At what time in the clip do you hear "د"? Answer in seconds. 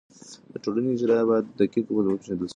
0.51-0.53